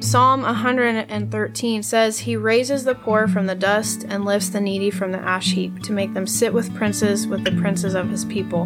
[0.00, 5.12] Psalm 113 says, He raises the poor from the dust and lifts the needy from
[5.12, 8.62] the ash heap to make them sit with princes, with the princes of his people.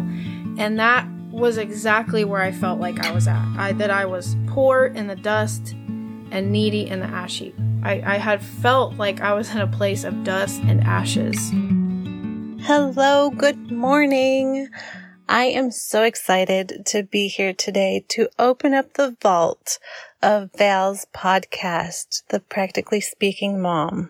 [0.57, 3.45] And that was exactly where I felt like I was at.
[3.57, 5.73] I, that I was poor in the dust
[6.31, 7.55] and needy in the ash heap.
[7.83, 11.51] I, I had felt like I was in a place of dust and ashes.
[12.65, 14.69] Hello, good morning.
[15.27, 19.79] I am so excited to be here today to open up the vault
[20.25, 24.09] of Val's podcast, The Practically Speaking Mom.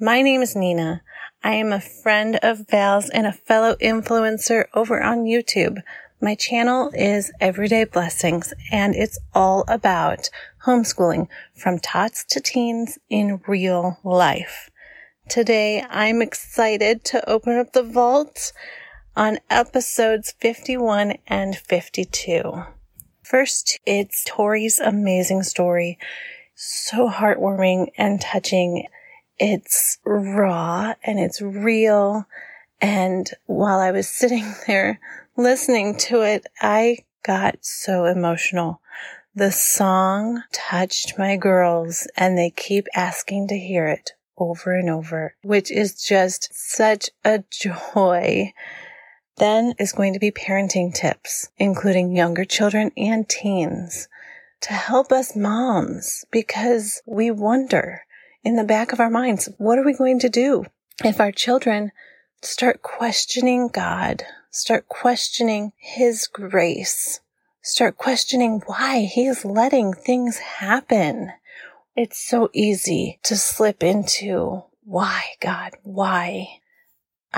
[0.00, 1.02] My name is Nina.
[1.44, 5.84] I am a friend of Val's and a fellow influencer over on YouTube.
[6.20, 10.30] My channel is Everyday Blessings and it's all about
[10.64, 14.68] homeschooling from tots to teens in real life.
[15.28, 18.52] Today I'm excited to open up the vault
[19.14, 22.64] on episodes 51 and 52.
[23.28, 25.98] First, it's Tori's amazing story.
[26.54, 28.86] So heartwarming and touching.
[29.36, 32.28] It's raw and it's real.
[32.80, 35.00] And while I was sitting there
[35.36, 38.80] listening to it, I got so emotional.
[39.34, 45.34] The song touched my girls and they keep asking to hear it over and over,
[45.42, 48.52] which is just such a joy.
[49.38, 54.08] Then is going to be parenting tips, including younger children and teens
[54.62, 58.02] to help us moms because we wonder
[58.42, 60.64] in the back of our minds, what are we going to do
[61.04, 61.92] if our children
[62.42, 67.20] start questioning God, start questioning His grace,
[67.60, 71.32] start questioning why He is letting things happen?
[71.94, 76.60] It's so easy to slip into why, God, why?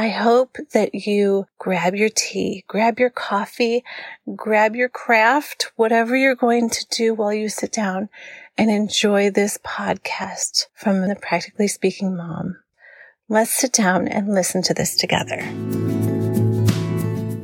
[0.00, 3.82] I hope that you grab your tea, grab your coffee,
[4.36, 8.08] grab your craft, whatever you're going to do while you sit down
[8.56, 12.58] and enjoy this podcast from the Practically Speaking Mom.
[13.28, 15.42] Let's sit down and listen to this together.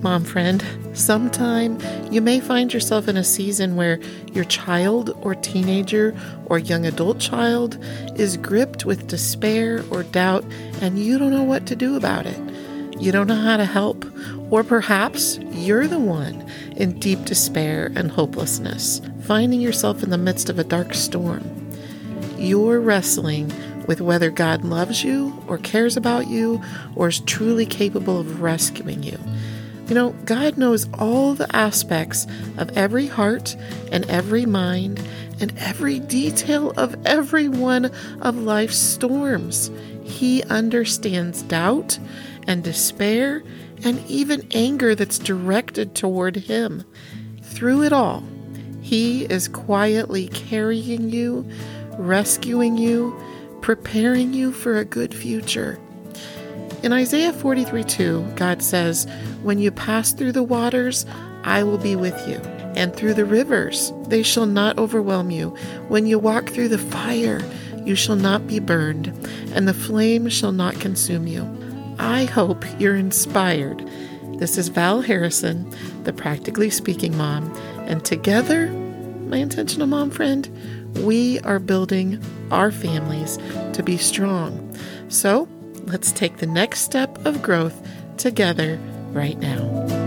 [0.05, 1.79] Mom friend, sometime
[2.13, 3.99] you may find yourself in a season where
[4.35, 7.83] your child or teenager or young adult child
[8.15, 10.45] is gripped with despair or doubt
[10.83, 12.39] and you don't know what to do about it.
[13.01, 14.05] You don't know how to help,
[14.51, 20.51] or perhaps you're the one in deep despair and hopelessness, finding yourself in the midst
[20.51, 21.43] of a dark storm.
[22.37, 23.51] You're wrestling
[23.87, 26.63] with whether God loves you or cares about you
[26.95, 29.19] or is truly capable of rescuing you.
[29.87, 33.55] You know, God knows all the aspects of every heart
[33.93, 35.01] and every mind
[35.41, 37.91] and every detail of every one
[38.23, 39.71] of life's storms.
[40.03, 41.99] He understands doubt
[42.47, 43.43] and despair
[43.85, 46.85] and even anger that's directed toward Him.
[47.43, 48.25] Through it all,
[48.81, 51.47] He is quietly carrying you,
[51.99, 53.15] rescuing you,
[53.61, 55.79] preparing you for a good future.
[56.83, 59.07] In Isaiah 43 2, God says,
[59.45, 61.05] When you pass through the waters,
[61.43, 62.37] I will be with you.
[62.77, 65.51] And through the rivers, they shall not overwhelm you.
[65.89, 67.43] When you walk through the fire,
[67.85, 69.09] you shall not be burned,
[69.53, 71.47] and the flame shall not consume you.
[71.99, 73.87] I hope you're inspired.
[74.39, 75.71] This is Val Harrison,
[76.05, 77.55] the Practically Speaking Mom,
[77.87, 78.69] and together,
[79.29, 80.49] my intentional mom friend,
[81.05, 82.19] we are building
[82.51, 83.39] our families
[83.75, 84.75] to be strong.
[85.09, 85.47] So,
[85.83, 88.81] let's take the next step of growth together
[89.15, 90.05] right now.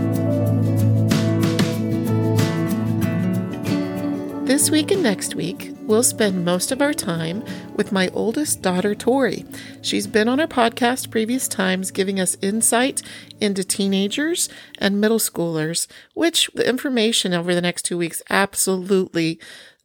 [4.44, 7.44] This week and next week, we'll spend most of our time
[7.76, 9.44] with my oldest daughter, Tori.
[9.82, 13.02] She's been on our podcast previous times, giving us insight
[13.40, 14.48] into teenagers
[14.78, 19.38] and middle schoolers, which the information over the next two weeks absolutely,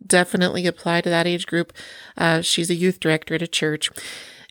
[0.05, 1.73] definitely apply to that age group.
[2.17, 3.89] Uh, she's a youth director at a church.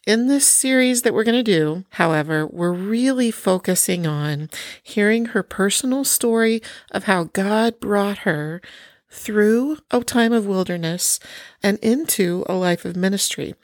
[0.05, 4.51] In this series that we're going to do, however, we're really focusing on
[4.83, 8.61] hearing her personal story of how God brought her
[9.09, 11.21] through a time of wilderness
[11.63, 13.55] and into a life of ministry,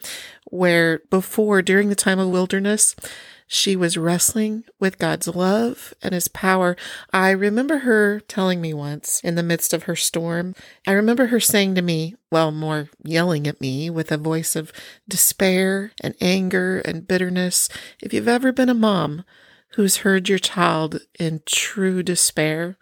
[0.45, 2.95] where before, during the time of wilderness,
[3.51, 6.77] she was wrestling with God's love and his power.
[7.11, 10.53] I remember her telling me once in the midst of her storm,
[10.85, 14.71] I remember her saying to me, well, more yelling at me with a voice of
[15.07, 17.69] despair and anger and bitterness.
[17.99, 19.25] If you've ever been a mom
[19.69, 22.77] who's heard your child in true despair,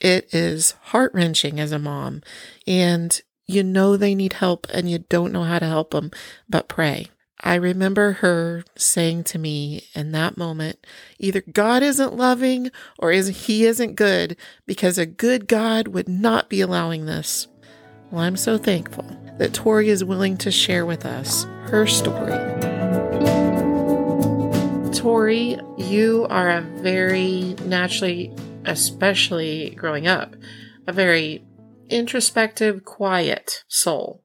[0.00, 2.22] it is heart wrenching as a mom.
[2.64, 6.12] And you know they need help and you don't know how to help them,
[6.48, 7.08] but pray.
[7.42, 10.86] I remember her saying to me in that moment,
[11.18, 16.50] either God isn't loving or is he isn't good because a good God would not
[16.50, 17.48] be allowing this.
[18.10, 19.04] Well, I'm so thankful
[19.38, 22.36] that Tori is willing to share with us her story.
[24.92, 28.34] Tori, you are a very naturally,
[28.66, 30.36] especially growing up,
[30.86, 31.42] a very
[31.88, 34.22] introspective, quiet soul.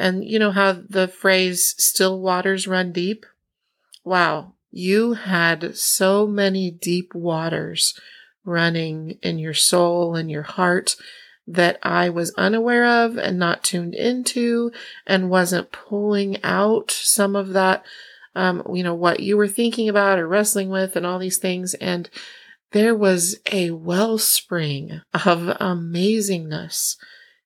[0.00, 3.26] And you know how the phrase still waters run deep?
[4.02, 8.00] Wow, you had so many deep waters
[8.42, 10.96] running in your soul and your heart
[11.46, 14.72] that I was unaware of and not tuned into
[15.06, 17.84] and wasn't pulling out some of that,
[18.34, 21.74] um, you know, what you were thinking about or wrestling with and all these things.
[21.74, 22.08] And
[22.72, 26.96] there was a wellspring of amazingness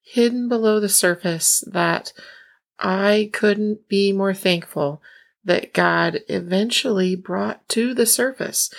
[0.05, 2.12] hidden below the surface that
[2.79, 5.03] I couldn't be more thankful
[5.44, 8.73] that God eventually brought to the surface.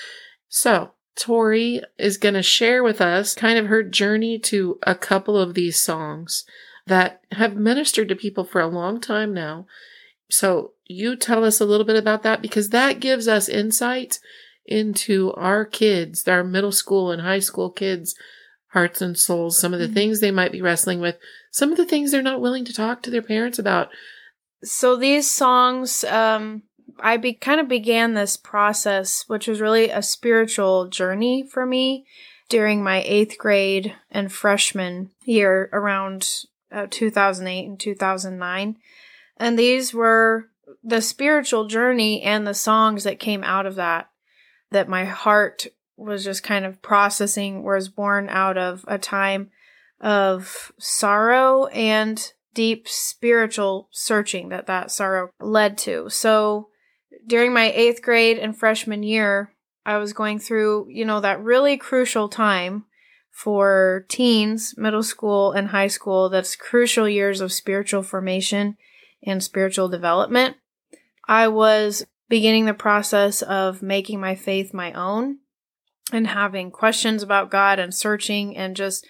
[0.50, 5.38] So, Tori is going to share with us kind of her journey to a couple
[5.38, 6.45] of these songs
[6.88, 9.65] that have ministered to people for a long time now.
[10.30, 14.19] So, you tell us a little bit about that because that gives us insight
[14.65, 18.15] into our kids, our middle school and high school kids'
[18.75, 19.94] hearts and souls, some of the mm-hmm.
[19.94, 21.18] things they might be wrestling with,
[21.50, 23.88] some of the things they're not willing to talk to their parents about.
[24.63, 26.63] So these songs, um,
[27.00, 32.06] I be, kind of began this process, which was really a spiritual journey for me
[32.50, 38.77] during my eighth grade and freshman year around uh, 2008 and 2009.
[39.38, 40.50] And these were
[40.83, 44.10] the spiritual journey and the songs that came out of that
[44.72, 49.50] that my heart was just kind of processing was born out of a time
[50.01, 56.09] of sorrow and deep spiritual searching that that sorrow led to.
[56.09, 56.69] So
[57.27, 59.51] during my eighth grade and freshman year,
[59.86, 62.86] I was going through, you know, that really crucial time
[63.31, 66.30] for teens, middle school, and high school.
[66.30, 68.77] That's crucial years of spiritual formation
[69.24, 70.56] and spiritual development.
[71.27, 75.39] I was beginning the process of making my faith my own
[76.12, 79.07] and having questions about God and searching and just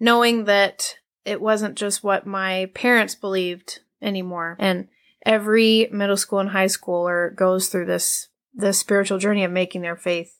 [0.00, 4.56] knowing that it wasn't just what my parents believed anymore.
[4.58, 4.88] And
[5.24, 9.96] every middle school and high schooler goes through this this spiritual journey of making their
[9.96, 10.38] faith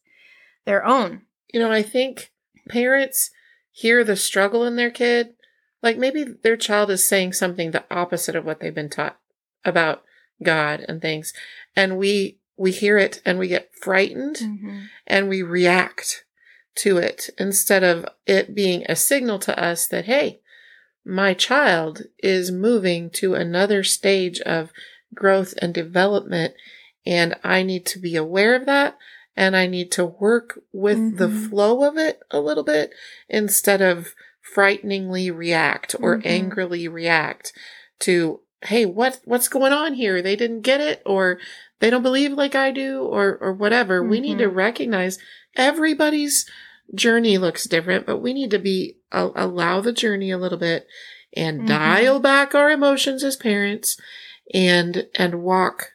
[0.65, 1.23] their own.
[1.53, 2.33] You know, I think
[2.69, 3.31] parents
[3.71, 5.35] hear the struggle in their kid,
[5.83, 9.19] like maybe their child is saying something the opposite of what they've been taught
[9.65, 10.03] about
[10.43, 11.33] God and things.
[11.75, 14.83] And we, we hear it and we get frightened mm-hmm.
[15.05, 16.25] and we react
[16.77, 20.41] to it instead of it being a signal to us that, hey,
[21.05, 24.71] my child is moving to another stage of
[25.13, 26.55] growth and development.
[27.05, 28.97] And I need to be aware of that.
[29.37, 31.17] And I need to work with mm-hmm.
[31.17, 32.93] the flow of it a little bit
[33.29, 36.29] instead of frighteningly react or mm-hmm.
[36.29, 37.53] angrily react
[38.01, 40.23] to hey, what what's going on here?
[40.23, 41.39] They didn't get it or
[41.81, 44.01] they don't believe like I do or or whatever.
[44.01, 44.11] Mm-hmm.
[44.11, 44.57] We need to mm-hmm.
[44.57, 45.19] recognize
[45.57, 46.49] everybody's
[46.95, 50.87] journey looks different, but we need to be uh, allow the journey a little bit
[51.35, 51.69] and mm-hmm.
[51.69, 53.97] dial back our emotions as parents
[54.53, 55.92] and and walk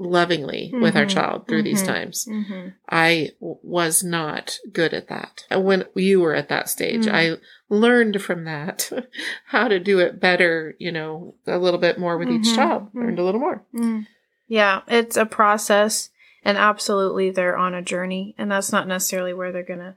[0.00, 0.82] lovingly mm-hmm.
[0.82, 1.18] with our mm-hmm.
[1.18, 1.92] child through these mm-hmm.
[1.92, 2.26] times.
[2.28, 2.68] Mm-hmm.
[2.88, 5.44] I w- was not good at that.
[5.50, 7.36] When you were at that stage, I
[7.68, 8.90] learned from that
[9.46, 12.56] how to do it better, you know, a little bit more with each mm-hmm.
[12.56, 12.98] child, mm-hmm.
[13.00, 13.64] learned a little more.
[13.74, 14.06] Mm.
[14.48, 16.10] Yeah, it's a process
[16.42, 19.96] and absolutely they're on a journey and that's not necessarily where they're going to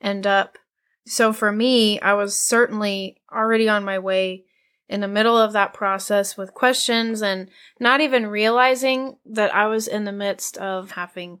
[0.00, 0.58] end up.
[1.06, 4.44] So for me, I was certainly already on my way
[4.88, 9.86] in the middle of that process with questions and not even realizing that I was
[9.86, 11.40] in the midst of having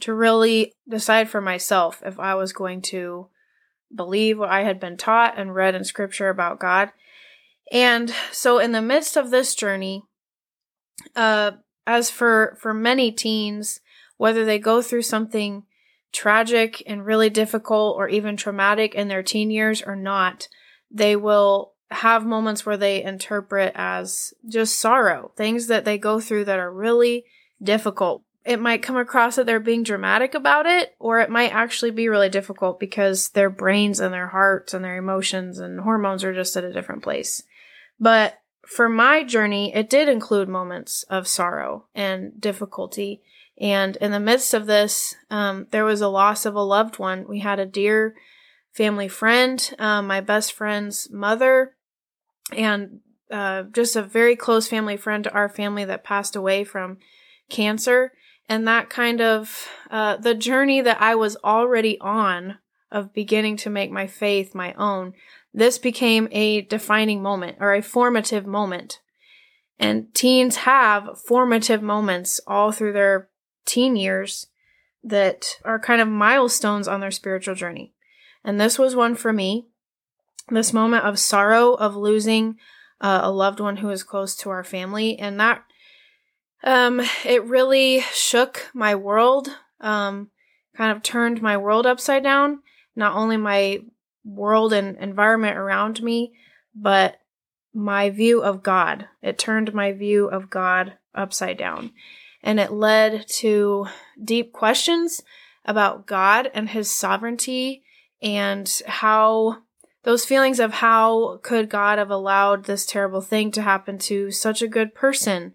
[0.00, 3.28] to really decide for myself if I was going to
[3.94, 6.90] believe what I had been taught and read in scripture about God.
[7.70, 10.02] And so in the midst of this journey,
[11.14, 11.52] uh,
[11.86, 13.80] as for, for many teens,
[14.16, 15.64] whether they go through something
[16.12, 20.48] tragic and really difficult or even traumatic in their teen years or not,
[20.90, 26.44] they will have moments where they interpret as just sorrow, things that they go through
[26.46, 27.24] that are really
[27.62, 31.90] difficult it might come across that they're being dramatic about it, or it might actually
[31.90, 36.32] be really difficult because their brains and their hearts and their emotions and hormones are
[36.32, 37.42] just at a different place.
[37.98, 43.20] But for my journey, it did include moments of sorrow and difficulty.
[43.60, 47.26] And in the midst of this, um, there was a loss of a loved one.
[47.26, 48.14] We had a dear
[48.72, 51.74] family friend, um, my best friend's mother,
[52.52, 53.00] and
[53.30, 56.98] uh, just a very close family friend to our family that passed away from
[57.48, 58.12] cancer
[58.48, 62.58] and that kind of uh, the journey that I was already on
[62.90, 65.14] of beginning to make my faith my own,
[65.52, 69.00] this became a defining moment or a formative moment.
[69.78, 73.28] And teens have formative moments all through their
[73.64, 74.46] teen years
[75.02, 77.92] that are kind of milestones on their spiritual journey.
[78.44, 79.66] And this was one for me.
[80.48, 82.56] This moment of sorrow of losing
[83.00, 85.18] uh, a loved one who is close to our family.
[85.18, 85.64] And that,
[86.62, 89.48] um, it really shook my world,
[89.80, 90.30] um,
[90.76, 92.60] kind of turned my world upside down.
[92.94, 93.80] Not only my
[94.24, 96.32] world and environment around me,
[96.74, 97.18] but
[97.74, 99.06] my view of God.
[99.22, 101.92] It turned my view of God upside down.
[102.42, 103.86] And it led to
[104.22, 105.22] deep questions
[105.64, 107.82] about God and his sovereignty
[108.22, 109.58] and how
[110.06, 114.62] those feelings of how could God have allowed this terrible thing to happen to such
[114.62, 115.52] a good person.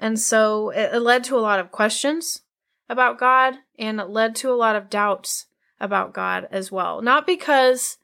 [0.00, 2.42] And so it, led to a lot of questions
[2.88, 5.46] about God and it led to a lot of doubts
[5.78, 7.00] about God as well.
[7.00, 7.98] Not because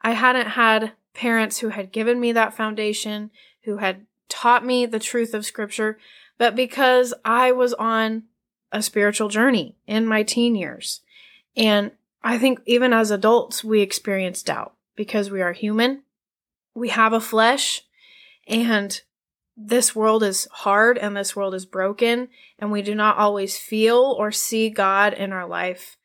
[0.00, 3.30] I hadn't had parents who had given me that foundation,
[3.64, 5.98] who had taught me the truth of scripture,
[6.38, 8.22] but because I was on
[8.72, 11.02] a spiritual journey in my teen years.
[11.54, 11.90] And
[12.22, 16.02] I think even as adults, we experience doubt because we are human.
[16.74, 17.82] We have a flesh
[18.46, 19.00] and
[19.56, 24.16] this world is hard and this world is broken and we do not always feel
[24.18, 25.96] or see God in our life.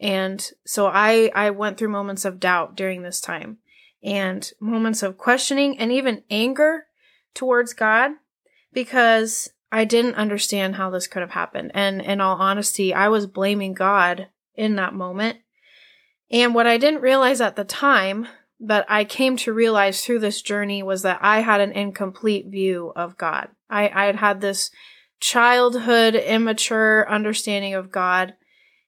[0.00, 3.58] And so I, I went through moments of doubt during this time
[4.02, 6.86] and moments of questioning and even anger
[7.34, 8.12] towards God
[8.72, 11.72] because I didn't understand how this could have happened.
[11.74, 15.38] And in all honesty, I was blaming God in that moment.
[16.34, 18.26] And what I didn't realize at the time,
[18.58, 22.92] but I came to realize through this journey was that I had an incomplete view
[22.96, 23.50] of God.
[23.70, 24.72] I, I had had this
[25.20, 28.34] childhood, immature understanding of God,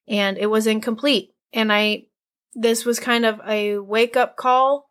[0.08, 1.34] and it was incomplete.
[1.52, 2.06] And I,
[2.52, 4.90] this was kind of a wake up call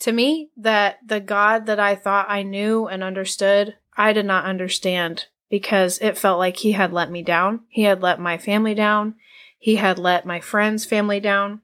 [0.00, 4.44] to me that the God that I thought I knew and understood, I did not
[4.44, 7.60] understand because it felt like he had let me down.
[7.68, 9.14] He had let my family down.
[9.56, 11.60] He had let my friends' family down.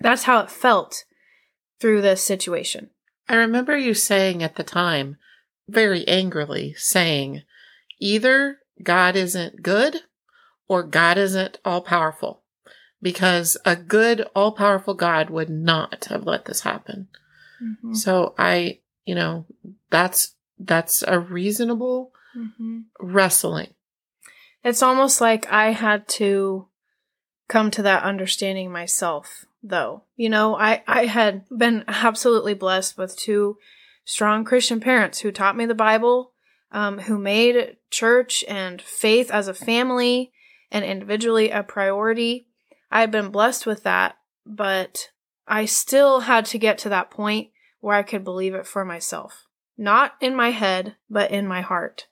[0.00, 1.04] That's how it felt
[1.78, 2.90] through this situation.
[3.28, 5.16] I remember you saying at the time,
[5.68, 7.42] very angrily, saying,
[8.00, 10.02] either God isn't good
[10.68, 12.42] or God isn't all powerful.
[13.02, 17.08] Because a good, all powerful God would not have let this happen.
[17.62, 17.94] Mm-hmm.
[17.94, 19.46] So I, you know,
[19.90, 22.80] that's that's a reasonable mm-hmm.
[23.00, 23.72] wrestling.
[24.62, 26.66] It's almost like I had to
[27.48, 30.04] come to that understanding myself though.
[30.16, 33.58] You know, I I had been absolutely blessed with two
[34.04, 36.32] strong Christian parents who taught me the Bible,
[36.72, 40.32] um, who made church and faith as a family
[40.70, 42.46] and individually a priority.
[42.90, 45.10] I had been blessed with that, but
[45.46, 47.50] I still had to get to that point
[47.80, 49.46] where I could believe it for myself.
[49.76, 52.06] Not in my head, but in my heart.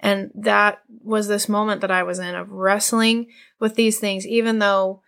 [0.00, 3.28] And that was this moment that I was in of wrestling
[3.58, 5.02] with these things, even though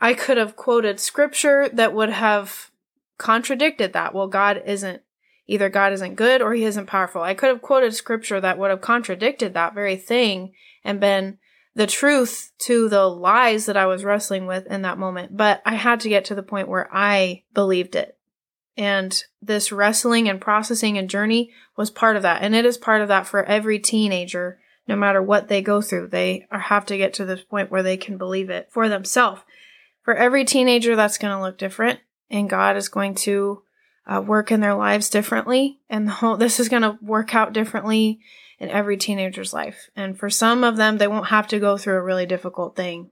[0.00, 2.70] I could have quoted scripture that would have
[3.18, 4.14] contradicted that.
[4.14, 5.02] Well, God isn't,
[5.46, 7.22] either God isn't good or he isn't powerful.
[7.22, 10.52] I could have quoted scripture that would have contradicted that very thing
[10.84, 11.38] and been
[11.74, 15.36] the truth to the lies that I was wrestling with in that moment.
[15.36, 18.16] But I had to get to the point where I believed it.
[18.76, 22.42] And this wrestling and processing and journey was part of that.
[22.42, 26.08] And it is part of that for every teenager, no matter what they go through.
[26.08, 29.42] They have to get to this point where they can believe it for themselves.
[30.08, 32.00] For every teenager, that's going to look different.
[32.30, 33.62] And God is going to
[34.06, 35.80] uh, work in their lives differently.
[35.90, 38.18] And the whole, this is going to work out differently
[38.58, 39.90] in every teenager's life.
[39.94, 43.10] And for some of them, they won't have to go through a really difficult thing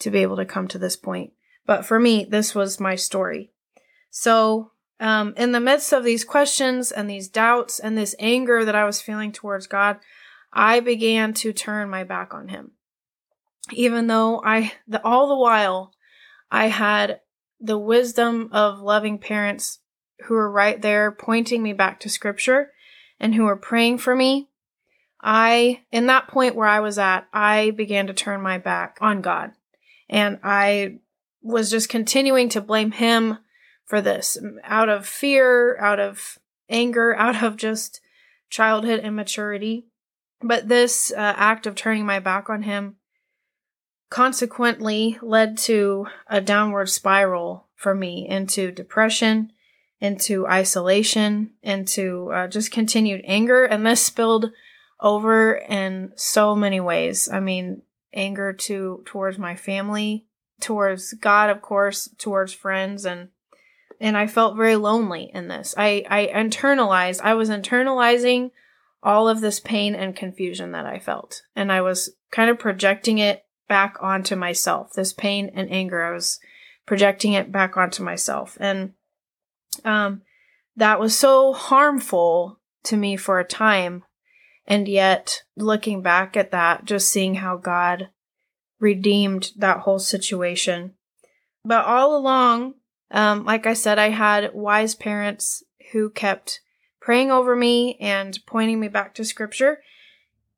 [0.00, 1.32] to be able to come to this point.
[1.64, 3.50] But for me, this was my story.
[4.10, 8.74] So, um, in the midst of these questions and these doubts and this anger that
[8.76, 9.96] I was feeling towards God,
[10.52, 12.72] I began to turn my back on Him.
[13.72, 15.93] Even though I, the, all the while,
[16.54, 17.20] I had
[17.60, 19.80] the wisdom of loving parents
[20.26, 22.70] who were right there pointing me back to Scripture
[23.18, 24.48] and who were praying for me
[25.26, 29.22] I, in that point where I was at, I began to turn my back on
[29.22, 29.52] God.
[30.10, 30.98] And I
[31.42, 33.38] was just continuing to blame Him
[33.86, 38.02] for this out of fear, out of anger, out of just
[38.50, 39.86] childhood immaturity.
[40.42, 42.96] But this uh, act of turning my back on Him
[44.14, 49.50] consequently led to a downward spiral for me into depression,
[50.00, 53.64] into isolation, into uh, just continued anger.
[53.64, 54.52] And this spilled
[55.00, 57.28] over in so many ways.
[57.28, 60.26] I mean, anger to towards my family,
[60.60, 63.30] towards God, of course, towards friends and
[64.00, 65.74] and I felt very lonely in this.
[65.76, 68.52] I I internalized, I was internalizing
[69.02, 71.42] all of this pain and confusion that I felt.
[71.56, 74.92] And I was kind of projecting it back onto myself.
[74.92, 76.40] This pain and anger, I was
[76.86, 78.56] projecting it back onto myself.
[78.60, 78.92] And
[79.84, 80.22] um
[80.76, 84.04] that was so harmful to me for a time.
[84.66, 88.08] And yet, looking back at that, just seeing how God
[88.80, 90.94] redeemed that whole situation.
[91.64, 92.74] But all along,
[93.10, 96.60] um, like I said, I had wise parents who kept
[97.00, 99.80] praying over me and pointing me back to scripture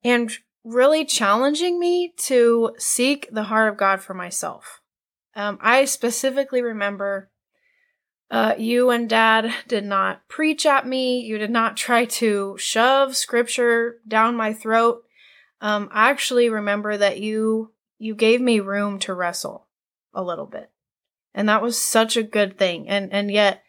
[0.04, 0.30] and
[0.66, 4.80] really challenging me to seek the heart of God for myself.
[5.36, 7.30] Um, I specifically remember
[8.30, 11.20] uh, you and dad did not preach at me.
[11.20, 15.04] You did not try to shove scripture down my throat.
[15.60, 19.68] Um, I actually remember that you you gave me room to wrestle
[20.12, 20.70] a little bit.
[21.32, 22.88] And that was such a good thing.
[22.88, 23.62] And, and yet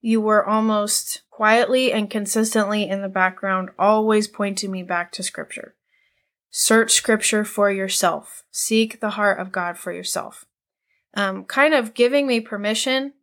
[0.00, 5.76] you were almost quietly and consistently in the background, always pointing me back to scripture.
[6.50, 8.44] Search scripture for yourself.
[8.50, 10.44] Seek the heart of God for yourself.
[11.14, 13.14] Um, kind of giving me permission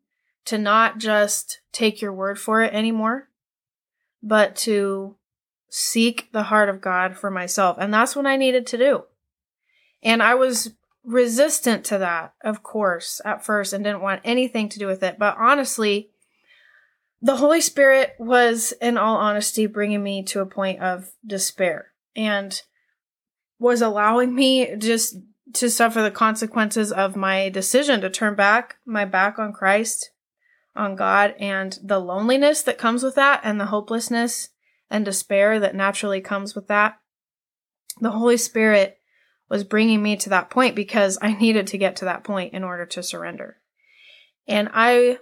[0.46, 3.30] to not just take your word for it anymore,
[4.24, 5.16] but to
[5.70, 7.78] seek the heart of God for myself.
[7.80, 9.04] And that's what I needed to do.
[10.02, 10.72] And I was
[11.04, 15.18] resistant to that, of course, at first and didn't want anything to do with it.
[15.20, 16.10] But honestly,
[17.22, 22.62] the Holy Spirit was, in all honesty, bringing me to a point of despair and
[23.60, 25.18] was allowing me just
[25.54, 30.12] to suffer the consequences of my decision to turn back my back on Christ,
[30.76, 34.50] on God, and the loneliness that comes with that, and the hopelessness
[34.90, 37.00] and despair that naturally comes with that.
[38.00, 39.00] The Holy Spirit
[39.50, 42.64] was bringing me to that point because I needed to get to that point in
[42.64, 43.58] order to surrender.
[44.48, 45.18] And I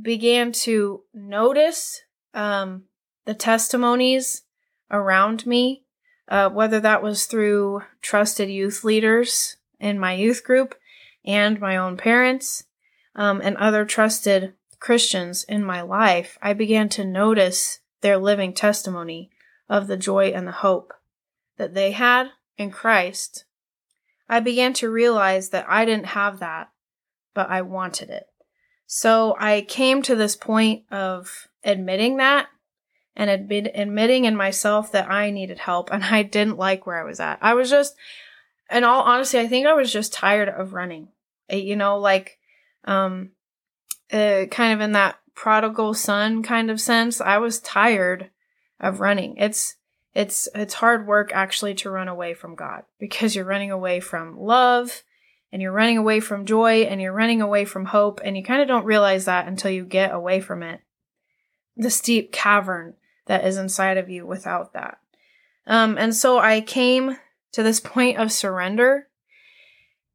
[0.00, 2.00] began to notice
[2.34, 2.84] um,
[3.24, 4.42] the testimonies
[4.90, 5.84] around me,
[6.28, 10.74] uh, whether that was through trusted youth leaders in my youth group
[11.24, 12.64] and my own parents
[13.14, 16.38] um, and other trusted Christians in my life.
[16.40, 19.30] I began to notice their living testimony
[19.68, 20.92] of the joy and the hope
[21.56, 23.44] that they had in Christ
[24.28, 26.70] I began to realize that I didn't have that,
[27.34, 28.26] but I wanted it.
[28.86, 32.48] So I came to this point of admitting that
[33.18, 37.04] and admit, admitting in myself that I needed help and I didn't like where I
[37.04, 37.40] was at.
[37.42, 37.96] I was just,
[38.70, 41.08] in all honesty, I think I was just tired of running.
[41.50, 42.38] You know, like,
[42.84, 43.30] um,
[44.12, 47.20] uh, kind of in that prodigal son kind of sense.
[47.20, 48.30] I was tired
[48.78, 49.36] of running.
[49.36, 49.74] It's,
[50.14, 54.40] it's it's hard work actually to run away from God because you're running away from
[54.40, 55.02] love
[55.52, 58.60] and you're running away from joy and you're running away from hope and you kind
[58.60, 60.80] of don't realize that until you get away from it.
[61.76, 62.94] The steep cavern
[63.28, 64.98] that is inside of you without that.
[65.66, 67.16] Um, and so I came
[67.52, 69.08] to this point of surrender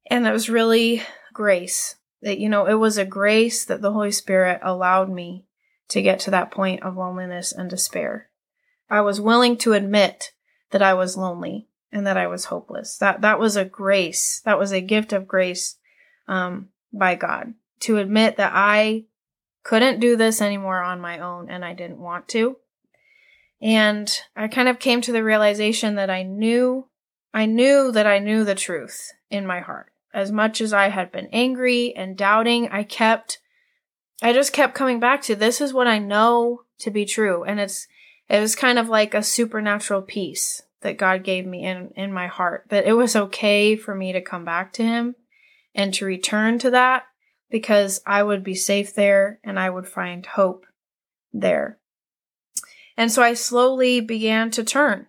[0.10, 1.02] and that was really
[1.34, 1.96] grace.
[2.22, 5.46] That, you know, it was a grace that the Holy Spirit allowed me
[5.90, 8.30] to get to that point of loneliness and despair.
[8.90, 10.32] I was willing to admit
[10.72, 12.98] that I was lonely and that I was hopeless.
[12.98, 14.42] That that was a grace.
[14.46, 15.78] That was a gift of grace
[16.28, 19.06] um, by God to admit that I
[19.64, 22.58] couldn't do this anymore on my own and I didn't want to.
[23.64, 26.90] And I kind of came to the realization that I knew
[27.34, 29.92] I knew that I knew the truth in my heart.
[30.14, 33.40] As much as I had been angry and doubting, I kept
[34.22, 37.60] I just kept coming back to this is what I know to be true and
[37.60, 37.88] it's
[38.30, 42.28] it was kind of like a supernatural peace that God gave me in, in my
[42.28, 45.16] heart, that it was okay for me to come back to Him
[45.74, 47.04] and to return to that
[47.50, 50.66] because I would be safe there and I would find hope
[51.32, 51.80] there.
[52.98, 55.08] And so I slowly began to turn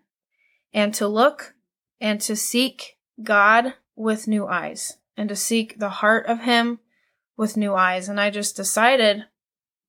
[0.72, 1.54] and to look
[2.00, 6.80] and to seek God with new eyes and to seek the heart of Him
[7.36, 8.08] with new eyes.
[8.08, 9.24] And I just decided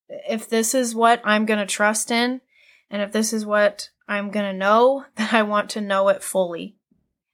[0.08, 2.42] if this is what I'm going to trust in,
[2.90, 6.24] and if this is what I'm going to know, then I want to know it
[6.24, 6.76] fully.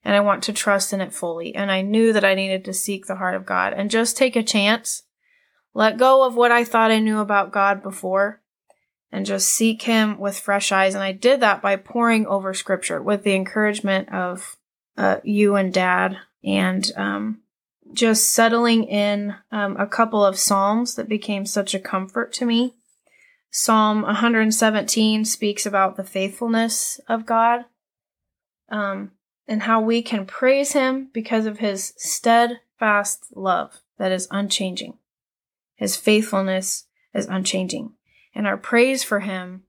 [0.03, 1.53] And I want to trust in it fully.
[1.53, 4.35] And I knew that I needed to seek the heart of God and just take
[4.35, 5.03] a chance.
[5.75, 8.40] Let go of what I thought I knew about God before
[9.11, 10.95] and just seek Him with fresh eyes.
[10.95, 14.57] And I did that by poring over scripture with the encouragement of
[14.97, 17.41] uh, you and dad and um,
[17.93, 22.75] just settling in um, a couple of Psalms that became such a comfort to me.
[23.49, 27.65] Psalm 117 speaks about the faithfulness of God
[28.69, 29.11] um,
[29.47, 34.97] and how we can praise Him because of His steadfast love that is unchanging.
[35.75, 37.93] His faithfulness is unchanging.
[38.33, 39.63] And our praise for him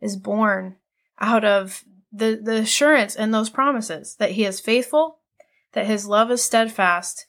[0.00, 0.76] is born
[1.20, 5.18] out of the, the assurance and those promises that he is faithful,
[5.72, 7.26] that his love is steadfast.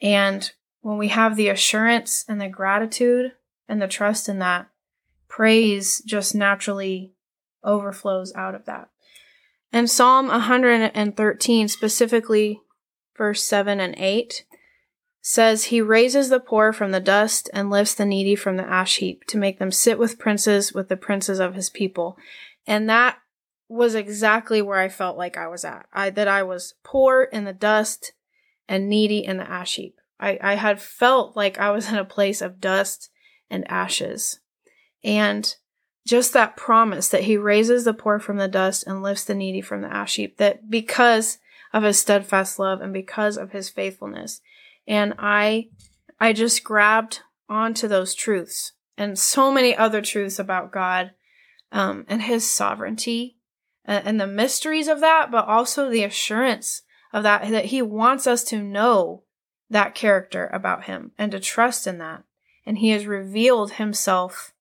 [0.00, 3.32] And when we have the assurance and the gratitude
[3.68, 4.68] and the trust in that,
[5.28, 7.12] praise just naturally
[7.62, 8.88] overflows out of that.
[9.72, 12.60] And Psalm 113, specifically
[13.16, 14.44] verse 7 and 8,
[15.26, 18.98] says, He raises the poor from the dust and lifts the needy from the ash
[18.98, 22.18] heap to make them sit with princes, with the princes of his people.
[22.66, 23.16] And that
[23.66, 25.86] was exactly where I felt like I was at.
[25.94, 28.12] I, that I was poor in the dust
[28.68, 29.96] and needy in the ash heap.
[30.20, 33.08] I, I had felt like I was in a place of dust
[33.48, 34.40] and ashes.
[35.02, 35.54] And
[36.06, 39.62] just that promise that he raises the poor from the dust and lifts the needy
[39.62, 41.38] from the ash heap, that because
[41.72, 44.42] of his steadfast love and because of his faithfulness.
[44.86, 45.68] And I,
[46.20, 51.12] I just grabbed onto those truths and so many other truths about God,
[51.72, 53.36] um, and his sovereignty
[53.84, 58.26] and, and the mysteries of that, but also the assurance of that, that he wants
[58.26, 59.24] us to know
[59.68, 62.22] that character about him and to trust in that.
[62.64, 64.52] And he has revealed himself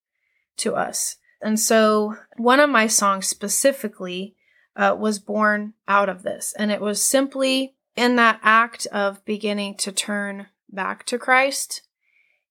[0.57, 1.17] to us.
[1.41, 4.35] And so one of my songs specifically
[4.75, 6.53] uh, was born out of this.
[6.57, 11.81] And it was simply in that act of beginning to turn back to Christ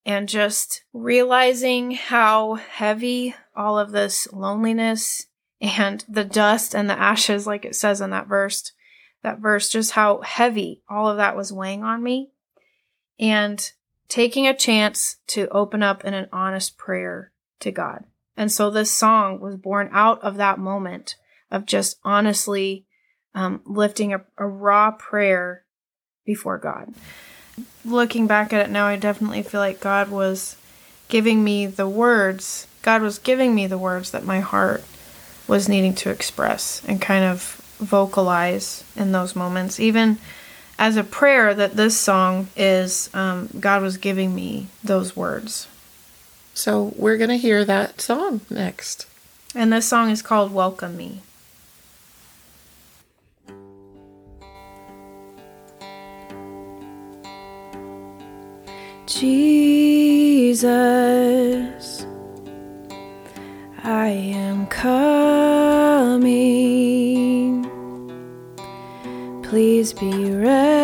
[0.04, 5.26] and just realizing how heavy all of this loneliness
[5.60, 8.72] and the dust and the ashes, like it says in that verse,
[9.22, 12.30] that verse, just how heavy all of that was weighing on me.
[13.18, 13.70] And
[14.08, 18.04] taking a chance to open up in an honest prayer to God.
[18.36, 21.16] And so this song was born out of that moment
[21.50, 22.86] of just honestly
[23.34, 25.64] um, lifting a, a raw prayer
[26.24, 26.94] before God.
[27.84, 30.56] Looking back at it now, I definitely feel like God was
[31.08, 34.82] giving me the words, God was giving me the words that my heart
[35.46, 39.78] was needing to express and kind of vocalize in those moments.
[39.80, 40.18] Even
[40.78, 45.68] as a prayer, that this song is um, God was giving me those words.
[46.54, 49.06] So we're going to hear that song next.
[49.54, 51.20] And this song is called Welcome Me.
[59.06, 60.62] Jesus,
[63.82, 65.02] I am coming.
[69.42, 70.82] Please be ready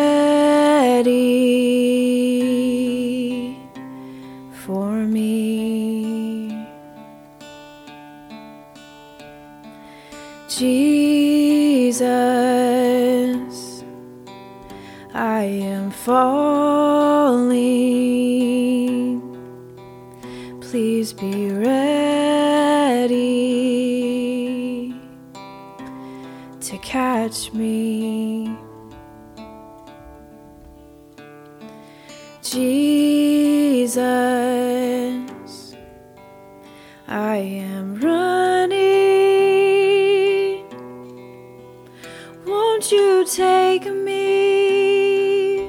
[43.23, 45.67] take me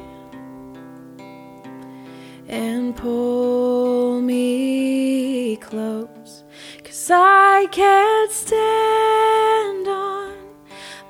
[2.49, 6.45] and pull me close?
[6.85, 10.35] Cause I can't stand on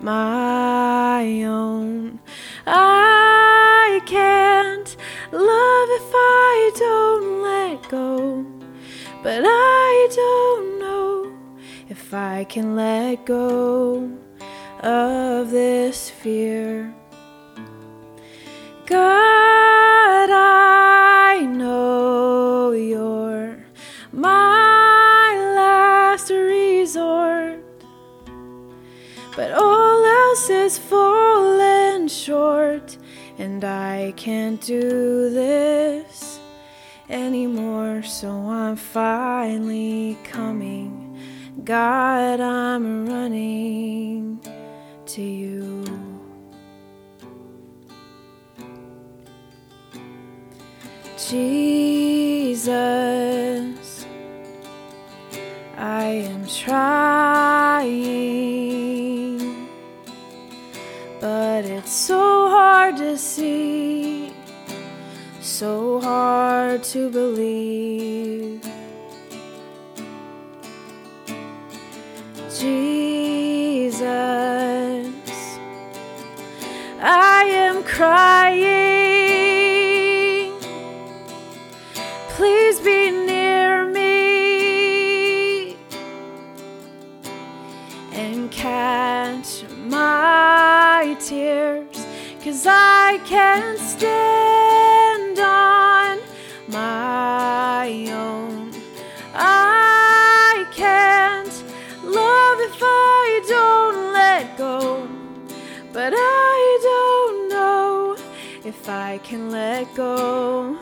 [0.01, 2.21] my own.
[2.67, 4.97] I can't
[5.33, 8.45] love if I don't let go.
[9.23, 11.33] But I don't know
[11.89, 14.30] if I can let go
[14.83, 16.95] of this fear.
[18.87, 23.63] God, I know you're
[24.13, 27.63] my last resort.
[29.37, 32.97] But all else is fallen short,
[33.39, 36.41] and I can't do this
[37.09, 38.03] anymore.
[38.03, 41.19] So I'm finally coming.
[41.65, 44.41] God, I'm running
[45.15, 45.85] to you.
[51.29, 52.67] Jesus,
[55.77, 57.91] I am trying,
[61.21, 64.33] but it's so hard to see,
[65.41, 68.63] so hard to believe.
[72.57, 74.40] Jesus,
[77.03, 78.61] I am crying.
[82.29, 85.77] Please be near me
[88.13, 92.07] and catch my tears,
[92.45, 94.40] cause I can't stay.
[109.31, 110.77] Can let go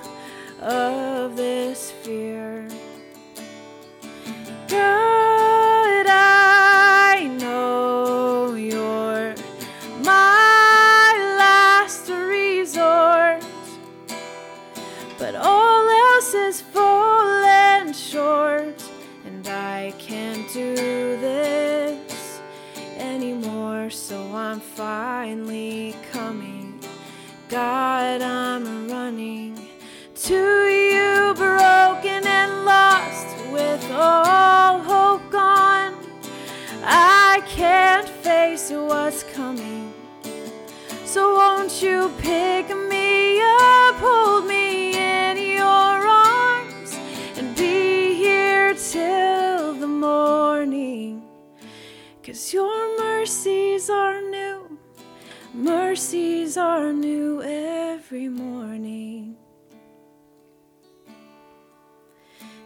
[56.48, 59.36] mercies are new every morning.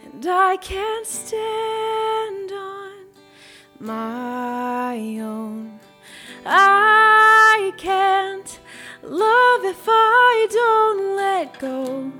[0.04, 2.92] And I can't stand on
[3.80, 5.80] my own.
[6.46, 8.60] I can't
[9.02, 12.12] love if I don't let go,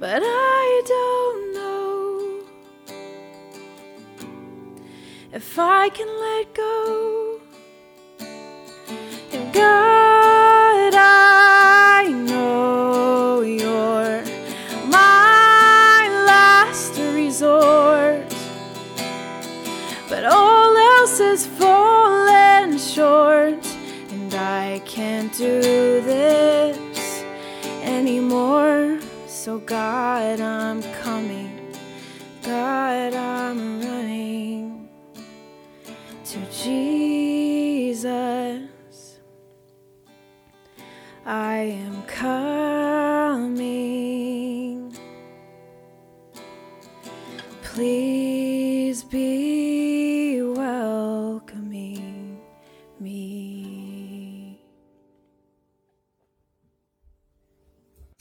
[0.00, 2.42] but I don't know
[5.32, 7.40] if I can let go.
[9.32, 9.99] And God,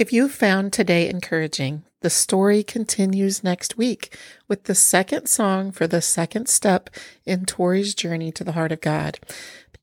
[0.09, 4.17] If you found today encouraging, the story continues next week
[4.47, 6.89] with the second song for the second step
[7.27, 9.19] in Tori's journey to the heart of God.